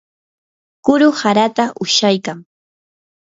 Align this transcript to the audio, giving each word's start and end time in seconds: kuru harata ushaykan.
kuru 0.85 1.07
harata 1.19 1.65
ushaykan. 1.85 2.37